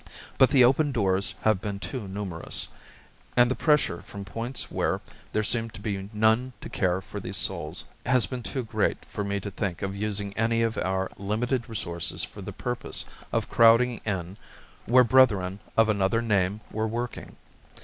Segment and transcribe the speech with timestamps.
[0.39, 2.69] But the open doors have been too numerous,
[3.37, 4.99] and the pressure from points where
[5.31, 9.23] there seemed to be none to care for these souls, has been too great, for
[9.23, 14.01] me to think of using any of our limited resources for the purpose of crowding
[14.03, 14.37] in
[14.87, 17.35] where brethren of another name were working.